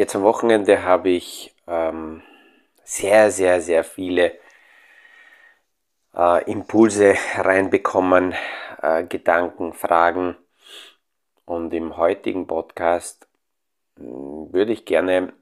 [0.00, 2.22] Jetzt am Wochenende habe ich ähm,
[2.82, 4.32] sehr, sehr, sehr viele
[6.16, 8.34] äh, Impulse reinbekommen,
[8.80, 10.36] äh, Gedanken, Fragen.
[11.44, 13.28] Und im heutigen Podcast
[13.98, 15.34] äh, würde ich gerne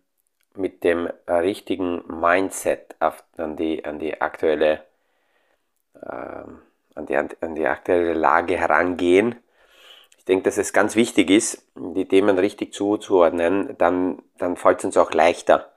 [0.57, 4.83] mit dem richtigen Mindset auf, an, die, an die aktuelle
[6.03, 6.63] ähm,
[6.97, 9.37] an die, an die aktuelle Lage herangehen
[10.29, 14.97] denke, dass es ganz wichtig ist, die Themen richtig zuzuordnen, dann, dann fällt es uns
[14.97, 15.73] auch leichter,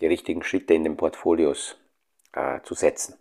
[0.00, 1.76] die richtigen Schritte in den Portfolios
[2.32, 3.14] äh, zu setzen.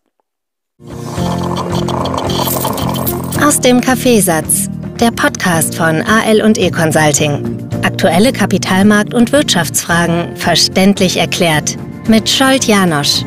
[3.42, 7.70] Aus dem Kaffeesatz, der Podcast von AL und E Consulting.
[7.84, 13.24] Aktuelle Kapitalmarkt- und Wirtschaftsfragen verständlich erklärt mit Scholt Janosch.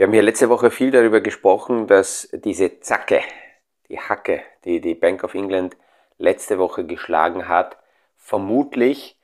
[0.00, 3.20] Wir haben hier letzte Woche viel darüber gesprochen, dass diese Zacke,
[3.90, 5.76] die Hacke, die die Bank of England
[6.16, 7.76] letzte Woche geschlagen hat,
[8.16, 9.18] vermutlich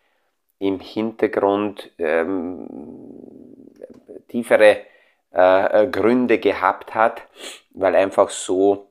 [0.58, 2.66] im Hintergrund ähm,
[4.28, 4.82] tiefere
[5.30, 7.22] äh, Gründe gehabt hat,
[7.70, 8.90] weil einfach so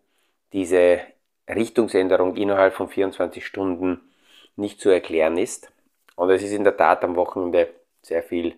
[0.54, 1.02] diese
[1.48, 4.02] Richtungsänderung innerhalb von 24 Stunden
[4.56, 5.72] nicht zu erklären ist.
[6.16, 7.70] Und es ist in der Tat am Wochenende
[8.02, 8.56] sehr viel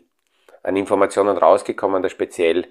[0.64, 2.68] an Informationen rausgekommen, dass speziell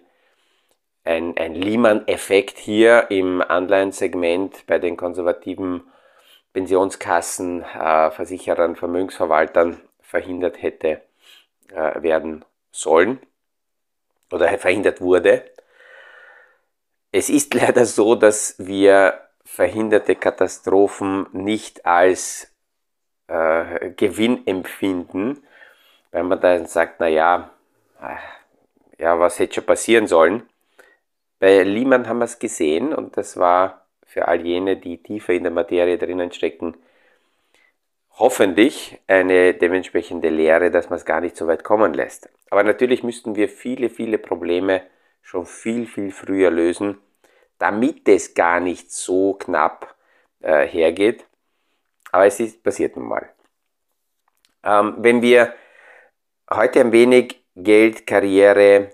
[1.07, 5.85] ein, ein Lehman-Effekt hier im Anleihensegment bei den konservativen
[6.53, 11.03] Pensionskassen, äh, Versicherern, Vermögensverwaltern verhindert hätte
[11.71, 13.21] äh, werden sollen
[14.33, 15.45] oder verhindert wurde.
[17.13, 22.53] Es ist leider so, dass wir verhinderte Katastrophen nicht als
[23.29, 25.45] äh, Gewinn empfinden,
[26.11, 27.51] weil man dann sagt, na ja,
[28.03, 30.49] äh, ja, was hätte schon passieren sollen?
[31.39, 35.43] Bei Lehman haben wir es gesehen und das war für all jene, die tiefer in
[35.43, 36.77] der Materie drinnen stecken,
[38.13, 42.31] hoffentlich eine dementsprechende Lehre, dass man es gar nicht so weit kommen lässt.
[42.51, 44.83] Aber natürlich müssten wir viele, viele Probleme
[45.21, 46.99] schon viel, viel früher lösen,
[47.59, 49.95] damit es gar nicht so knapp
[50.41, 51.27] äh, hergeht.
[52.13, 53.29] Aber es ist passiert nun mal.
[54.65, 55.53] Ähm, wenn wir
[56.51, 58.91] heute ein wenig Geld, Karriere,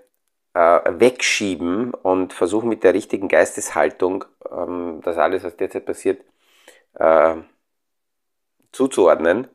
[0.54, 6.22] wegschieben und versuchen mit der richtigen Geisteshaltung ähm, das alles, was derzeit passiert,
[6.94, 7.36] äh,
[8.72, 9.48] zuzuordnen,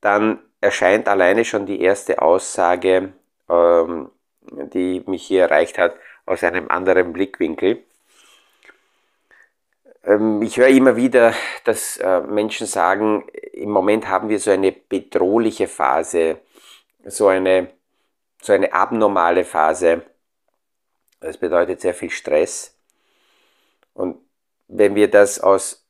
[0.00, 3.12] dann erscheint alleine schon die erste Aussage,
[3.48, 4.10] ähm,
[4.42, 7.84] die mich hier erreicht hat, aus einem anderen Blickwinkel.
[10.04, 11.34] Ähm, ich höre immer wieder,
[11.64, 16.40] dass äh, Menschen sagen, im Moment haben wir so eine bedrohliche Phase,
[17.04, 17.68] so eine
[18.44, 20.02] so eine abnormale Phase.
[21.20, 22.78] Das bedeutet sehr viel Stress.
[23.94, 24.18] Und
[24.68, 25.86] wenn wir das aus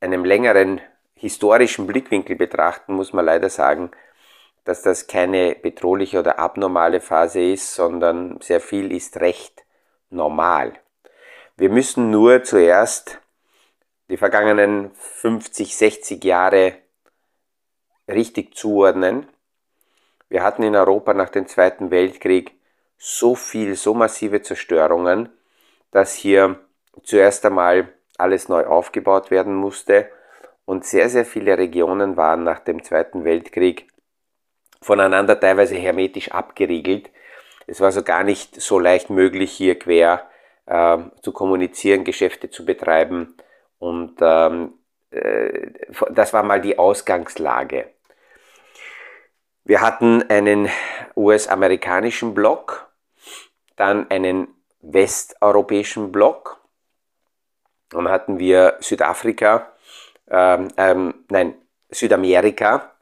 [0.00, 0.80] einem längeren
[1.14, 3.90] historischen Blickwinkel betrachten, muss man leider sagen,
[4.62, 9.64] dass das keine bedrohliche oder abnormale Phase ist, sondern sehr viel ist recht
[10.10, 10.72] normal.
[11.56, 13.18] Wir müssen nur zuerst
[14.08, 16.76] die vergangenen 50, 60 Jahre
[18.06, 19.26] richtig zuordnen
[20.28, 22.52] wir hatten in Europa nach dem Zweiten Weltkrieg
[22.98, 25.28] so viel, so massive Zerstörungen,
[25.90, 26.58] dass hier
[27.02, 27.88] zuerst einmal
[28.18, 30.10] alles neu aufgebaut werden musste
[30.64, 33.88] und sehr, sehr viele Regionen waren nach dem Zweiten Weltkrieg
[34.80, 37.10] voneinander teilweise hermetisch abgeriegelt.
[37.66, 40.28] Es war so gar nicht so leicht möglich, hier quer
[40.66, 43.36] äh, zu kommunizieren, Geschäfte zu betreiben
[43.78, 44.74] und ähm,
[45.10, 45.70] äh,
[46.10, 47.95] das war mal die Ausgangslage.
[49.68, 50.68] Wir hatten einen
[51.16, 52.88] US-amerikanischen Block,
[53.74, 54.46] dann einen
[54.80, 56.60] westeuropäischen Block,
[57.88, 59.72] dann hatten wir Südafrika,
[60.30, 61.56] ähm, ähm, nein,
[61.90, 62.92] Südamerika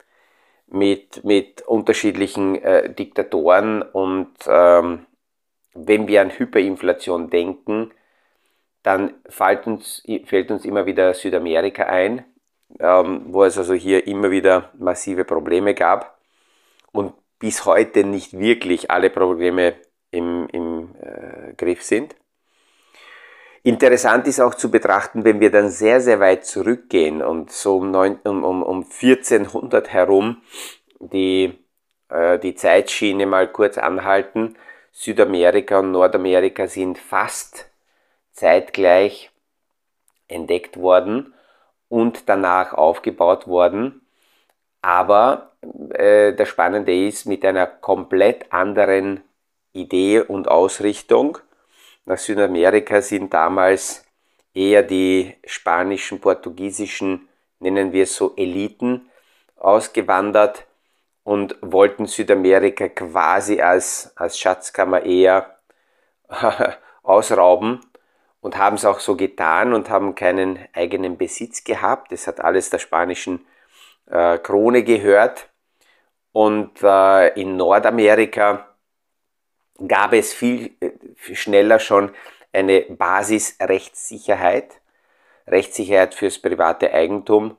[0.65, 3.83] mit, mit unterschiedlichen äh, Diktatoren.
[3.83, 5.05] Und ähm,
[5.75, 7.91] wenn wir an Hyperinflation denken,
[8.81, 12.25] dann fällt uns, fällt uns immer wieder Südamerika ein,
[12.79, 16.14] ähm, wo es also hier immer wieder massive Probleme gab
[16.95, 19.75] und bis heute nicht wirklich alle Probleme
[20.11, 22.15] im, im äh, Griff sind.
[23.63, 27.91] Interessant ist auch zu betrachten, wenn wir dann sehr, sehr weit zurückgehen und so um,
[27.91, 30.41] 9, um, um, um 1400 herum
[30.99, 31.57] die,
[32.09, 34.55] äh, die Zeitschiene mal kurz anhalten.
[34.91, 37.69] Südamerika und Nordamerika sind fast
[38.31, 39.31] zeitgleich
[40.27, 41.33] entdeckt worden
[41.89, 44.04] und danach aufgebaut worden.
[44.85, 45.53] Aber
[45.95, 49.23] äh, das Spannende ist, mit einer komplett anderen
[49.73, 51.39] Idee und Ausrichtung.
[52.05, 54.05] Nach Südamerika sind damals
[54.53, 57.27] eher die spanischen, portugiesischen,
[57.59, 59.09] nennen wir es so, Eliten
[59.55, 60.67] ausgewandert
[61.23, 65.57] und wollten Südamerika quasi als, als Schatzkammer eher
[67.01, 67.79] ausrauben
[68.39, 72.11] und haben es auch so getan und haben keinen eigenen Besitz gehabt.
[72.11, 73.43] Das hat alles der spanischen
[74.09, 75.49] äh, Krone gehört.
[76.31, 78.67] Und äh, in Nordamerika
[79.87, 80.71] gab es viel,
[81.15, 82.11] viel äh, schneller schon
[82.51, 84.81] eine Basisrechtssicherheit,
[85.47, 87.57] Rechtssicherheit fürs private Eigentum.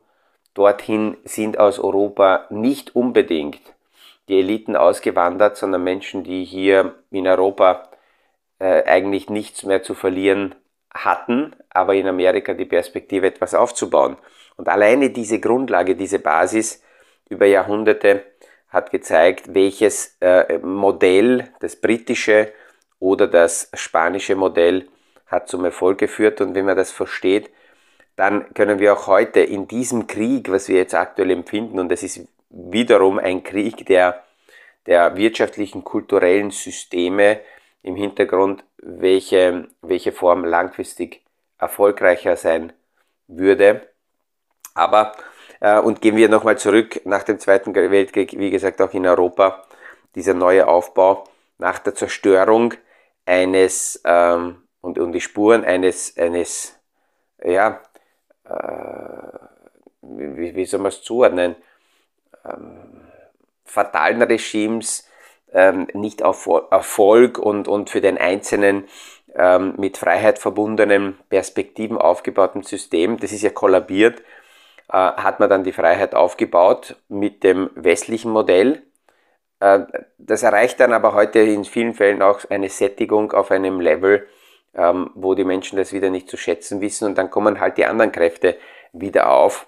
[0.54, 3.60] Dorthin sind aus Europa nicht unbedingt
[4.28, 7.88] die Eliten ausgewandert, sondern Menschen, die hier in Europa
[8.58, 10.54] äh, eigentlich nichts mehr zu verlieren
[10.92, 14.16] hatten, aber in Amerika die Perspektive etwas aufzubauen.
[14.56, 16.82] Und alleine diese Grundlage, diese Basis
[17.28, 18.24] über Jahrhunderte
[18.68, 22.52] hat gezeigt, welches äh, Modell, das britische
[22.98, 24.88] oder das spanische Modell,
[25.26, 26.40] hat zum Erfolg geführt.
[26.40, 27.50] Und wenn man das versteht,
[28.16, 32.02] dann können wir auch heute in diesem Krieg, was wir jetzt aktuell empfinden, und es
[32.02, 34.24] ist wiederum ein Krieg der,
[34.86, 37.40] der wirtschaftlichen, kulturellen Systeme
[37.82, 41.22] im Hintergrund, welche, welche Form langfristig
[41.58, 42.72] erfolgreicher sein
[43.26, 43.86] würde.
[44.76, 45.12] Aber,
[45.60, 49.64] äh, und gehen wir nochmal zurück nach dem Zweiten Weltkrieg, wie gesagt auch in Europa,
[50.14, 51.24] dieser neue Aufbau
[51.58, 52.74] nach der Zerstörung
[53.24, 56.78] eines ähm, und, und die Spuren eines, eines
[57.42, 57.80] ja,
[58.44, 59.38] äh,
[60.02, 61.56] wie, wie soll man es zuordnen,
[62.44, 63.00] ähm,
[63.64, 65.08] fatalen Regimes,
[65.52, 68.84] ähm, nicht auf Erfolg und, und für den Einzelnen
[69.34, 74.22] ähm, mit Freiheit verbundenen Perspektiven aufgebauten System, das ist ja kollabiert,
[74.94, 78.82] hat man dann die Freiheit aufgebaut mit dem westlichen Modell.
[79.60, 79.80] Äh,
[80.18, 84.26] das erreicht dann aber heute in vielen Fällen auch eine Sättigung auf einem Level,
[84.74, 87.86] ähm, wo die Menschen das wieder nicht zu schätzen wissen und dann kommen halt die
[87.86, 88.56] anderen Kräfte
[88.92, 89.66] wieder auf.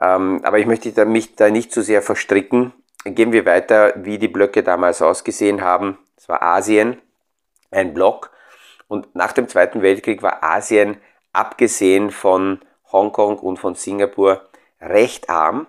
[0.00, 2.72] Ähm, aber ich möchte mich da nicht zu sehr verstricken.
[3.04, 5.98] Gehen wir weiter, wie die Blöcke damals ausgesehen haben.
[6.16, 7.00] Es war Asien,
[7.70, 8.30] ein Block.
[8.88, 10.98] Und nach dem Zweiten Weltkrieg war Asien,
[11.32, 12.60] abgesehen von
[12.92, 14.48] Hongkong und von Singapur,
[14.80, 15.66] recht arm.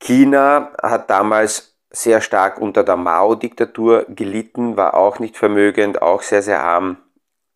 [0.00, 6.42] China hat damals sehr stark unter der Mao-Diktatur gelitten, war auch nicht vermögend, auch sehr,
[6.42, 6.98] sehr arm.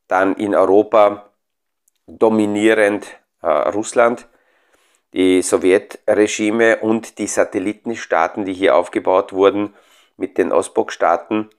[0.08, 1.30] Dann in Europa
[2.06, 3.06] dominierend
[3.42, 4.26] äh, Russland,
[5.12, 9.74] die Sowjetregime und die Satellitenstaaten, die hier aufgebaut wurden
[10.16, 11.50] mit den Ostblockstaaten.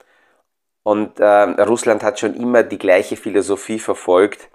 [0.84, 4.50] Und äh, Russland hat schon immer die gleiche Philosophie verfolgt,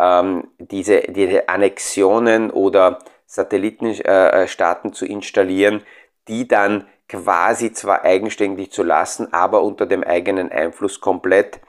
[0.00, 5.82] ähm, diese, diese Annexionen oder Satellitenstaaten äh, zu installieren,
[6.26, 11.60] die dann quasi zwar eigenständig zu lassen, aber unter dem eigenen Einfluss komplett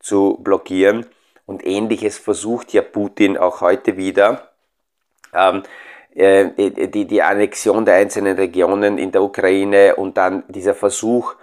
[0.00, 1.06] zu blockieren.
[1.44, 4.50] Und ähnliches versucht ja Putin auch heute wieder.
[5.32, 5.62] Ähm,
[6.14, 6.48] äh,
[6.88, 11.34] die, die Annexion der einzelnen Regionen in der Ukraine und dann dieser Versuch,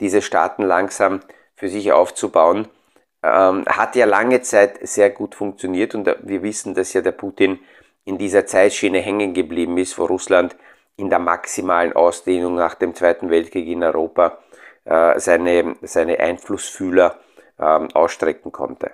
[0.00, 1.20] diese Staaten langsam
[1.56, 2.68] für sich aufzubauen,
[3.22, 7.58] ähm, hat ja lange Zeit sehr gut funktioniert und wir wissen, dass ja der Putin
[8.04, 10.56] in dieser Zeitschiene hängen geblieben ist, wo Russland
[10.96, 14.38] in der maximalen Ausdehnung nach dem Zweiten Weltkrieg in Europa
[14.84, 17.18] äh, seine, seine Einflussfühler
[17.58, 18.92] äh, ausstrecken konnte.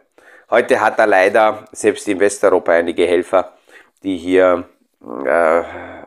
[0.50, 3.52] Heute hat er leider selbst in Westeuropa einige Helfer,
[4.02, 4.68] die hier
[5.24, 5.62] äh,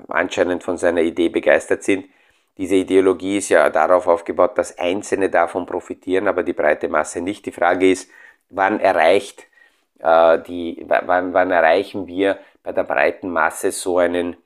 [0.07, 2.05] anscheinend von seiner Idee begeistert sind.
[2.57, 7.45] Diese Ideologie ist ja darauf aufgebaut, dass Einzelne davon profitieren, aber die breite Masse nicht.
[7.45, 8.09] Die Frage ist,
[8.49, 9.47] wann erreicht
[9.99, 14.37] äh, die, wann, wann erreichen wir bei der breiten Masse so einen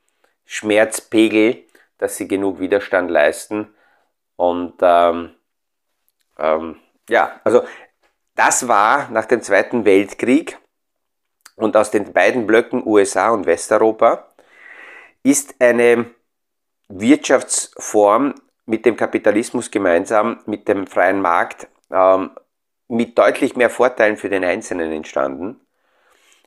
[0.45, 1.63] Schmerzpegel,
[1.97, 3.73] dass sie genug Widerstand leisten.
[4.35, 5.35] Und ähm,
[6.37, 6.77] ähm,
[7.09, 7.63] ja, also
[8.35, 10.57] das war nach dem Zweiten Weltkrieg
[11.55, 14.27] und aus den beiden Blöcken USA und Westeuropa
[15.23, 16.05] ist eine
[16.91, 22.31] Wirtschaftsform mit dem Kapitalismus gemeinsam, mit dem freien Markt, ähm,
[22.87, 25.61] mit deutlich mehr Vorteilen für den Einzelnen entstanden.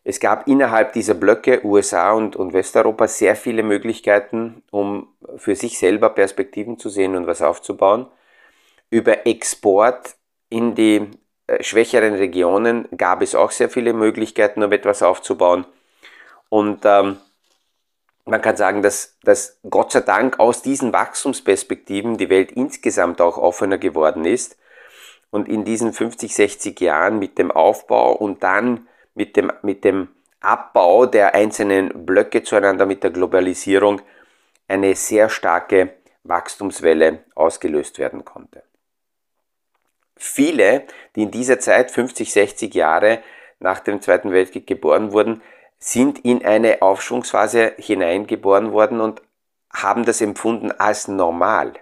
[0.04, 5.78] Es gab innerhalb dieser Blöcke USA und, und Westeuropa sehr viele Möglichkeiten, um für sich
[5.78, 8.06] selber Perspektiven zu sehen und was aufzubauen.
[8.90, 10.16] Über Export
[10.50, 11.10] in die
[11.46, 15.64] äh, schwächeren Regionen gab es auch sehr viele Möglichkeiten, um etwas aufzubauen.
[16.50, 17.16] Und ähm,
[18.24, 23.36] man kann sagen, dass, dass Gott sei Dank aus diesen Wachstumsperspektiven die Welt insgesamt auch
[23.36, 24.56] offener geworden ist.
[25.30, 30.08] Und in diesen 50, 60 Jahren mit dem Aufbau und dann mit dem, mit dem
[30.40, 34.00] Abbau der einzelnen Blöcke zueinander, mit der Globalisierung,
[34.68, 38.62] eine sehr starke Wachstumswelle ausgelöst werden konnte.
[40.16, 43.22] Viele, die in dieser Zeit 50, 60 Jahre
[43.58, 45.42] nach dem Zweiten Weltkrieg geboren wurden,
[45.84, 49.20] sind in eine Aufschwungsphase hineingeboren worden und
[49.70, 51.74] haben das empfunden als normal.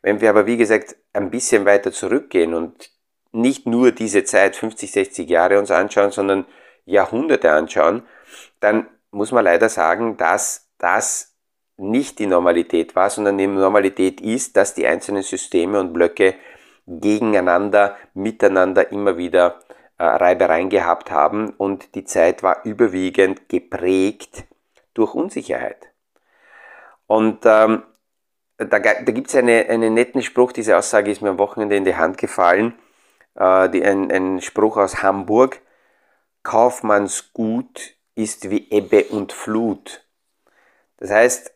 [0.00, 2.90] Wenn wir aber, wie gesagt, ein bisschen weiter zurückgehen und
[3.30, 6.46] nicht nur diese Zeit 50, 60 Jahre uns anschauen, sondern
[6.86, 8.04] Jahrhunderte anschauen,
[8.58, 11.36] dann muss man leider sagen, dass das
[11.76, 16.36] nicht die Normalität war, sondern die Normalität ist, dass die einzelnen Systeme und Blöcke
[16.86, 19.60] gegeneinander, miteinander immer wieder
[20.00, 24.44] Reibereien gehabt haben und die Zeit war überwiegend geprägt
[24.94, 25.88] durch Unsicherheit.
[27.06, 27.82] Und ähm,
[28.56, 31.84] da, da gibt es eine, einen netten Spruch, diese Aussage ist mir am Wochenende in
[31.84, 32.74] die Hand gefallen,
[33.34, 35.60] äh, die, ein, ein Spruch aus Hamburg,
[36.42, 40.06] Kaufmannsgut ist wie Ebbe und Flut.
[40.96, 41.52] Das heißt,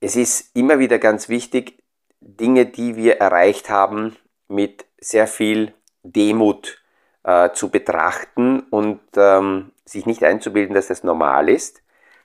[0.00, 1.82] es ist immer wieder ganz wichtig,
[2.20, 4.16] Dinge, die wir erreicht haben,
[4.48, 6.82] mit sehr viel Demut
[7.28, 11.82] äh, zu betrachten und ähm, sich nicht einzubilden, dass das normal ist,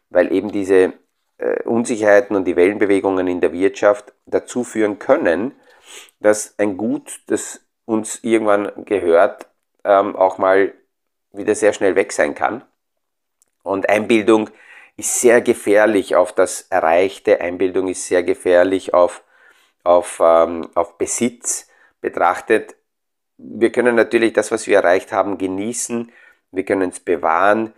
[0.10, 0.94] weil eben diese
[1.40, 5.52] äh, Unsicherheiten und die Wellenbewegungen in der Wirtschaft dazu führen können,
[6.22, 9.48] dass ein Gut, das uns irgendwann gehört,
[9.84, 10.74] ähm, auch mal
[11.34, 12.64] wieder sehr schnell weg sein kann.
[13.62, 14.52] Und Einbildung
[14.96, 19.22] ist sehr gefährlich auf das Erreichte, Einbildung ist sehr gefährlich auf,
[19.84, 21.68] auf, ähm, auf Besitz
[22.00, 22.78] betrachtet.
[23.38, 26.12] Wir können natürlich das, was wir erreicht haben, genießen,
[26.52, 27.74] wir können es bewahren,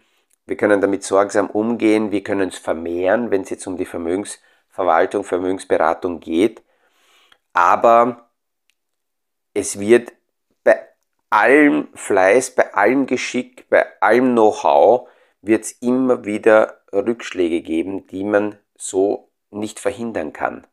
[0.45, 5.23] wir können damit sorgsam umgehen, wir können es vermehren, wenn es jetzt um die Vermögensverwaltung,
[5.23, 6.61] Vermögensberatung geht.
[7.53, 8.29] Aber
[9.53, 10.13] es wird
[10.63, 10.87] bei
[11.29, 15.09] allem Fleiß, bei allem Geschick, bei allem Know-how,
[15.41, 20.67] wird es immer wieder Rückschläge geben, die man so nicht verhindern kann.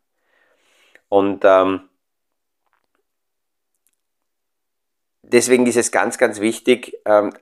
[1.09, 1.89] Und ähm,
[5.23, 7.33] deswegen ist es ganz, ganz wichtig, ähm,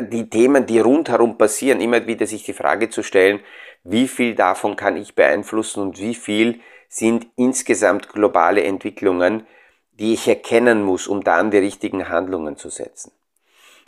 [0.00, 3.40] die Themen, die rundherum passieren, immer wieder sich die Frage zu stellen,
[3.84, 9.46] wie viel davon kann ich beeinflussen und wie viel sind insgesamt globale Entwicklungen,
[9.92, 13.12] die ich erkennen muss, um dann die richtigen Handlungen zu setzen.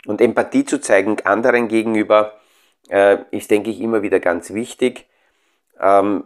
[0.05, 2.39] Und Empathie zu zeigen anderen gegenüber
[2.89, 5.07] äh, ist, denke ich, immer wieder ganz wichtig.
[5.79, 6.25] Ähm,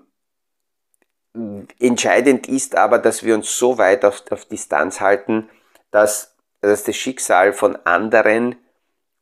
[1.80, 5.50] entscheidend ist aber, dass wir uns so weit auf, auf Distanz halten,
[5.92, 8.56] dass, dass das Schicksal von anderen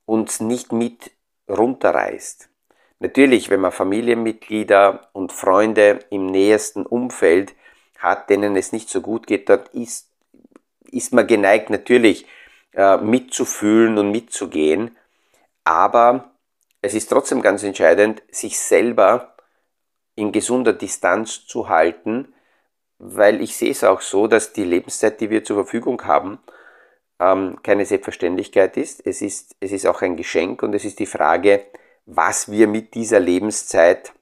[0.06, 1.12] uns nicht mit
[1.50, 2.50] runterreißt.
[3.00, 7.54] Natürlich, wenn man Familienmitglieder und Freunde im nähersten Umfeld
[8.00, 10.10] hat, denen es nicht so gut geht, dort ist,
[10.90, 12.26] ist man geneigt natürlich
[12.74, 14.98] äh, mitzufühlen und mitzugehen.
[15.64, 16.32] Aber
[16.82, 19.36] es ist trotzdem ganz entscheidend, sich selber
[20.16, 22.34] in gesunder Distanz zu halten,
[22.98, 26.40] weil ich sehe es auch so, dass die Lebenszeit, die wir zur Verfügung haben,
[27.20, 29.06] ähm, keine Selbstverständlichkeit ist.
[29.06, 29.56] Es, ist.
[29.60, 31.66] es ist auch ein Geschenk und es ist die Frage,
[32.06, 34.14] was wir mit dieser Lebenszeit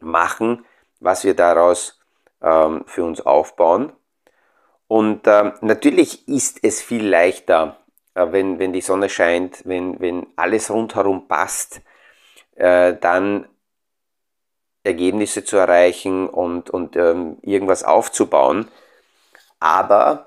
[0.00, 0.64] machen,
[1.00, 2.00] was wir daraus
[2.40, 3.92] ähm, für uns aufbauen.
[4.88, 7.78] Und ähm, natürlich ist es viel leichter,
[8.14, 11.80] äh, wenn, wenn die Sonne scheint, wenn, wenn alles rundherum passt,
[12.56, 13.48] äh, dann
[14.84, 18.68] Ergebnisse zu erreichen und, und ähm, irgendwas aufzubauen.
[19.60, 20.26] Aber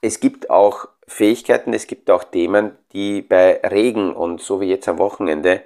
[0.00, 4.88] es gibt auch Fähigkeiten, es gibt auch Themen, die bei Regen und so wie jetzt
[4.88, 5.62] am Wochenende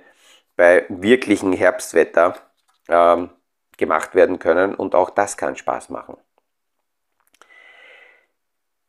[0.56, 2.34] bei wirklichem Herbstwetter
[2.88, 3.30] ähm,
[3.78, 6.16] gemacht werden können und auch das kann Spaß machen.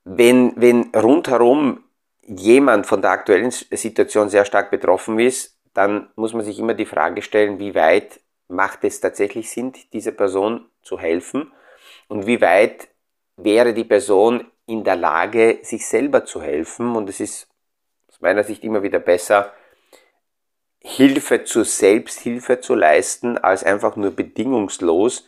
[0.04, 1.84] Wenn, wenn rundherum
[2.24, 6.86] jemand von der aktuellen Situation sehr stark betroffen ist, dann muss man sich immer die
[6.86, 11.52] Frage stellen, wie weit macht es tatsächlich Sinn, dieser Person zu helfen
[12.10, 12.90] und wie weit
[13.38, 16.96] wäre die Person in der Lage, sich selber zu helfen.
[16.96, 17.48] Und es ist
[18.08, 19.54] aus meiner Sicht immer wieder besser,
[20.84, 25.28] Hilfe zur Selbsthilfe zu leisten, als einfach nur bedingungslos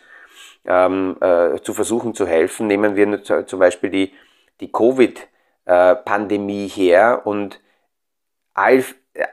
[0.65, 2.67] ähm, äh, zu versuchen zu helfen.
[2.67, 4.13] Nehmen wir zum Beispiel die,
[4.61, 7.59] die Covid-Pandemie her und
[8.53, 8.83] all,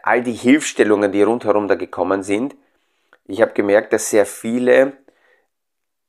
[0.02, 2.54] all die Hilfstellungen, die rundherum da gekommen sind.
[3.24, 4.92] Ich habe gemerkt, dass sehr viele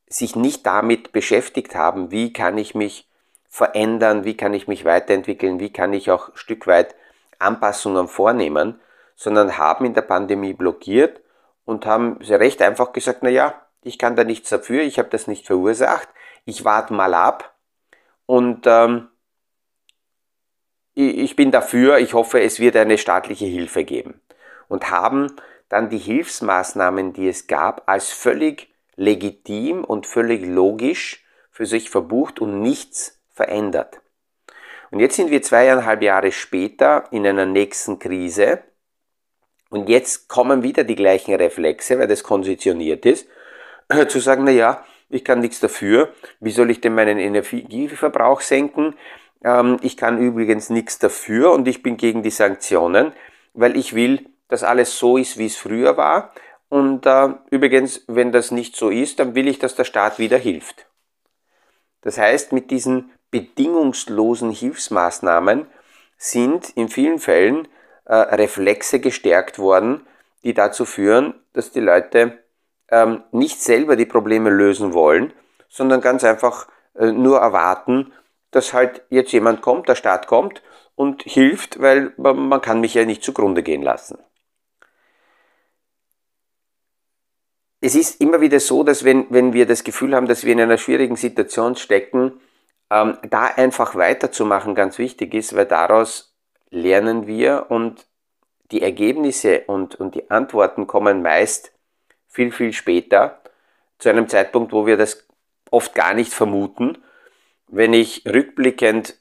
[0.08, 3.08] sich nicht damit beschäftigt haben, wie kann ich mich
[3.52, 6.96] verändern, wie kann ich mich weiterentwickeln, wie kann ich auch Stück weit
[7.38, 8.80] Anpassungen vornehmen,
[9.16, 11.20] sondern haben in der Pandemie blockiert
[11.66, 15.28] und haben recht einfach gesagt, na ja, ich kann da nichts dafür, ich habe das
[15.28, 16.08] nicht verursacht,
[16.46, 17.54] ich warte mal ab
[18.26, 19.10] und ähm,
[20.94, 24.22] ich bin dafür, ich hoffe, es wird eine staatliche Hilfe geben.
[24.68, 25.36] Und haben
[25.68, 32.40] dann die Hilfsmaßnahmen, die es gab, als völlig legitim und völlig logisch für sich verbucht
[32.40, 34.02] und nichts verändert.
[34.92, 38.64] Und jetzt sind wir zweieinhalb Jahre später in einer nächsten Krise
[39.70, 43.28] Und jetzt kommen wieder die gleichen Reflexe, weil das konditioniert ist,
[44.10, 46.14] zu sagen, na ja, ich kann nichts dafür.
[46.42, 48.96] Wie soll ich denn meinen Energieverbrauch senken?
[49.44, 53.14] Ähm, ich kann übrigens nichts dafür und ich bin gegen die Sanktionen,
[53.54, 56.34] weil ich will, dass alles so ist, wie es früher war.
[56.70, 60.38] Und äh, übrigens, wenn das nicht so ist, dann will ich, dass der Staat wieder
[60.38, 60.88] hilft.
[62.02, 65.66] Das heißt, mit diesen bedingungslosen Hilfsmaßnahmen
[66.18, 67.68] sind in vielen Fällen
[68.06, 70.06] äh, Reflexe gestärkt worden,
[70.44, 72.40] die dazu führen, dass die Leute
[72.90, 75.34] ähm, nicht selber die Probleme lösen wollen,
[75.70, 78.14] sondern ganz einfach äh, nur erwarten,
[78.52, 80.62] dass halt jetzt jemand kommt, der Staat kommt
[80.96, 84.20] und hilft, weil man kann mich ja nicht zugrunde gehen lassen.
[87.80, 90.62] Es ist immer wieder so, dass wenn, wenn wir das Gefühl haben, dass wir in
[90.62, 92.41] einer schwierigen Situation stecken,
[92.92, 96.36] ähm, da einfach weiterzumachen ganz wichtig ist, weil daraus
[96.70, 98.06] lernen wir und
[98.72, 101.72] die Ergebnisse und, und die Antworten kommen meist
[102.28, 103.42] viel, viel später,
[103.98, 105.28] zu einem Zeitpunkt, wo wir das
[105.70, 106.98] oft gar nicht vermuten.
[107.68, 109.16] Wenn ich rückblickend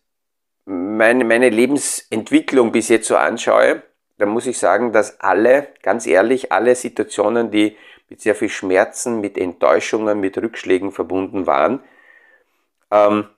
[0.65, 3.83] meine, meine Lebensentwicklung bis jetzt so anschaue,
[4.19, 7.77] dann muss ich sagen, dass alle, ganz ehrlich, alle Situationen, die
[8.09, 11.83] mit sehr viel Schmerzen, mit Enttäuschungen, mit Rückschlägen verbunden waren,
[12.91, 13.29] ähm,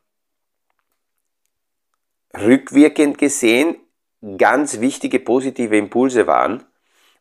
[2.36, 3.76] rückwirkend gesehen
[4.38, 6.64] ganz wichtige positive Impulse waren,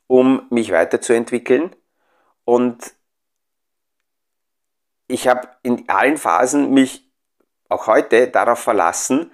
[0.07, 1.75] um mich weiterzuentwickeln.
[2.45, 2.93] Und
[5.07, 7.09] ich habe in allen Phasen mich
[7.69, 9.31] auch heute darauf verlassen,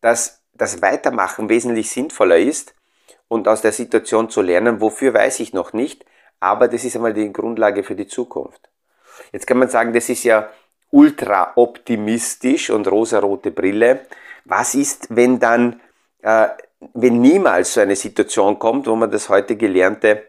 [0.00, 2.74] dass das Weitermachen wesentlich sinnvoller ist
[3.28, 6.04] und aus der Situation zu lernen, wofür weiß ich noch nicht,
[6.40, 8.70] aber das ist einmal die Grundlage für die Zukunft.
[9.32, 10.50] Jetzt kann man sagen, das ist ja
[10.90, 14.06] ultra optimistisch und rosarote Brille.
[14.44, 15.80] Was ist, wenn dann
[16.22, 16.48] äh,
[16.94, 20.24] wenn niemals so eine Situation kommt, wo man das heute gelernte,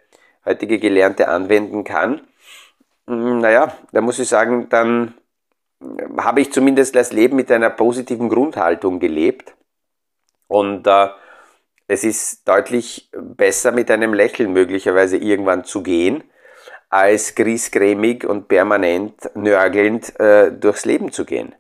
[0.46, 2.22] heutige Gelernte anwenden kann,
[3.08, 5.16] hm, naja, da muss ich sagen, dann
[6.18, 9.56] habe ich zumindest das Leben mit einer positiven Grundhaltung gelebt.
[10.48, 11.08] Und äh,
[11.88, 16.24] es ist deutlich besser, mit einem Lächeln möglicherweise irgendwann zu gehen,
[16.90, 21.56] als griesgrämig und permanent nörgelnd äh, durchs Leben zu gehen.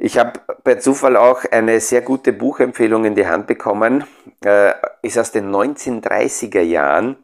[0.00, 4.04] Ich habe per Zufall auch eine sehr gute Buchempfehlung in die Hand bekommen.
[4.44, 7.16] Äh, ist aus den 1930er Jahren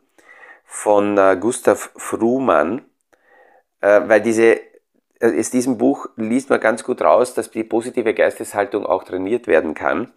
[0.64, 2.82] von äh, Gustav Fruhmann,
[3.80, 4.56] äh, weil diese,
[5.20, 9.46] äh, aus diesem Buch liest man ganz gut raus, dass die positive Geisteshaltung auch trainiert
[9.46, 10.12] werden kann.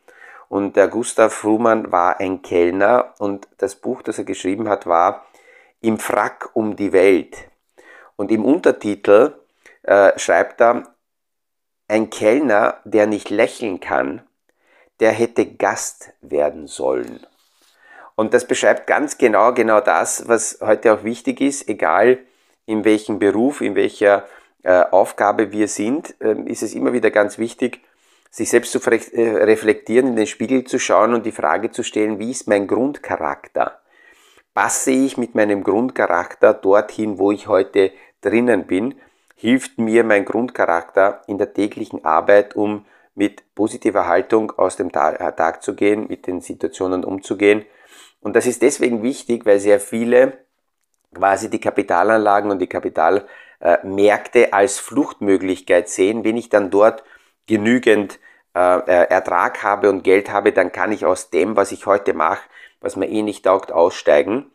[0.50, 5.26] Und der Gustav Fruhmann war ein Kellner und das Buch, das er geschrieben hat, war
[5.80, 7.38] Im Frack um die Welt.
[8.16, 9.36] Und im Untertitel
[9.84, 10.97] äh, schreibt er,
[11.88, 14.22] ein Kellner, der nicht lächeln kann,
[15.00, 17.26] der hätte Gast werden sollen.
[18.16, 22.20] Und das beschreibt ganz genau, genau das, was heute auch wichtig ist, egal
[22.66, 24.26] in welchem Beruf, in welcher
[24.64, 27.82] äh, Aufgabe wir sind, äh, ist es immer wieder ganz wichtig,
[28.32, 32.20] sich selbst zu äh, reflektieren, in den Spiegel zu schauen und die Frage zu stellen,
[32.20, 33.80] wie ist mein Grundcharakter?
[34.54, 38.96] Passe ich mit meinem Grundcharakter dorthin, wo ich heute drinnen bin?
[39.38, 44.92] Hilft mir mein Grundcharakter in der täglichen Arbeit, um mit positiver Haltung aus dem äh,
[44.92, 47.64] Tag zu gehen, mit den Situationen umzugehen.
[48.20, 50.40] Und das ist deswegen wichtig, weil sehr viele
[51.14, 56.24] quasi die Kapitalanlagen und die Kapitalmärkte als Fluchtmöglichkeit sehen.
[56.24, 57.04] Wenn ich dann dort
[57.46, 58.20] genügend
[58.56, 62.16] äh, äh, Ertrag habe und Geld habe, dann kann ich aus dem, was ich heute
[62.16, 62.42] mache,
[62.82, 64.52] was mir eh nicht taugt, aussteigen.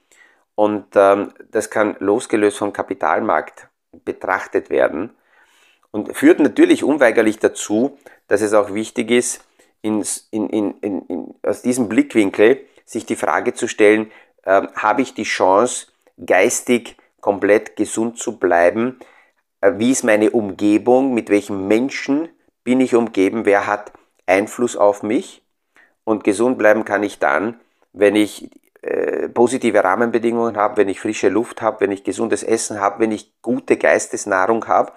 [0.57, 3.69] Und ähm, das kann losgelöst vom Kapitalmarkt
[4.05, 5.11] betrachtet werden
[5.91, 9.45] und führt natürlich unweigerlich dazu, dass es auch wichtig ist,
[9.83, 14.11] in, in, in, aus diesem Blickwinkel sich die Frage zu stellen,
[14.45, 15.89] äh, habe ich die Chance,
[16.25, 18.99] geistig komplett gesund zu bleiben?
[19.61, 21.15] Äh, wie ist meine Umgebung?
[21.15, 22.29] Mit welchen Menschen
[22.65, 23.45] bin ich umgeben?
[23.45, 23.93] Wer hat
[24.27, 25.43] Einfluss auf mich?
[26.05, 27.61] Und gesund bleiben kann ich dann,
[27.93, 28.51] wenn ich
[28.83, 33.13] äh, positive Rahmenbedingungen habe, wenn ich frische Luft habe, wenn ich gesundes Essen habe, wenn
[33.13, 34.93] ich gute Geistesnahrung habe.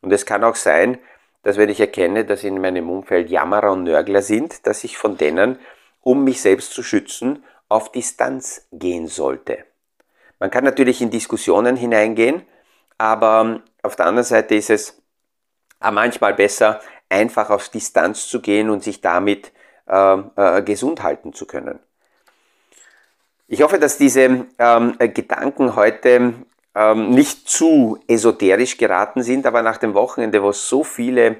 [0.00, 0.98] Und es kann auch sein,
[1.42, 5.16] dass wenn ich erkenne, dass in meinem Umfeld Jammerer und Nörgler sind, dass ich von
[5.16, 5.58] denen,
[6.00, 9.64] um mich selbst zu schützen, auf Distanz gehen sollte.
[10.38, 12.42] Man kann natürlich in Diskussionen hineingehen,
[12.96, 15.02] aber auf der anderen Seite ist es
[15.80, 19.52] manchmal besser, einfach auf Distanz zu gehen und sich damit
[19.86, 21.78] äh, äh, gesund halten zu können.
[23.50, 26.34] Ich hoffe, dass diese ähm, Gedanken heute
[26.74, 31.36] ähm, nicht zu esoterisch geraten sind, aber nach dem Wochenende, wo so viele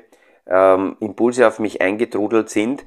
[0.47, 2.87] ähm, Impulse auf mich eingetrudelt sind,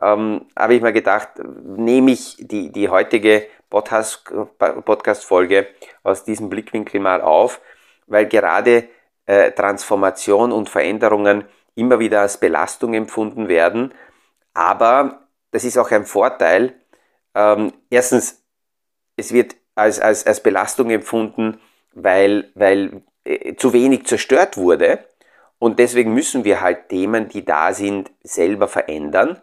[0.00, 1.28] ähm, habe ich mir gedacht,
[1.62, 5.66] nehme ich die, die heutige Podcast-Folge
[6.02, 7.60] aus diesem Blickwinkel mal auf,
[8.06, 8.88] weil gerade
[9.26, 13.92] äh, Transformation und Veränderungen immer wieder als Belastung empfunden werden.
[14.54, 16.74] Aber das ist auch ein Vorteil.
[17.34, 18.43] Ähm, erstens,
[19.16, 21.60] es wird als, als, als Belastung empfunden,
[21.92, 25.04] weil, weil äh, zu wenig zerstört wurde.
[25.58, 29.40] Und deswegen müssen wir halt Themen, die da sind, selber verändern.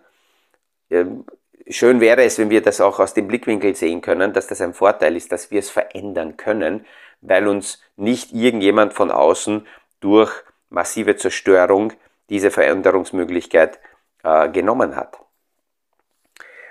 [0.89, 1.25] Ähm,
[1.67, 4.73] schön wäre es, wenn wir das auch aus dem Blickwinkel sehen können, dass das ein
[4.73, 6.85] Vorteil ist, dass wir es verändern können,
[7.21, 9.67] weil uns nicht irgendjemand von außen
[9.99, 10.31] durch
[10.69, 11.93] massive Zerstörung
[12.29, 13.79] diese Veränderungsmöglichkeit
[14.23, 15.17] äh, genommen hat.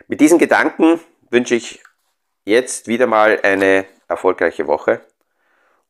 [0.09, 1.83] Mit diesen Gedanken wünsche ich
[2.45, 5.01] jetzt wieder mal eine erfolgreiche Woche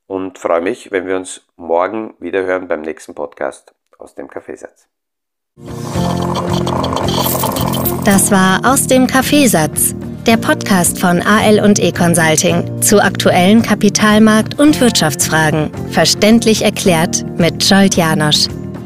[0.07, 4.89] und freue mich, wenn wir uns morgen wieder hören beim nächsten Podcast aus dem Kaffeesatz.
[8.05, 9.95] Das war aus dem Kaffeesatz,
[10.27, 17.63] der Podcast von AL und E Consulting zu aktuellen Kapitalmarkt- und Wirtschaftsfragen, verständlich erklärt mit
[17.63, 18.49] Scholt Janosch.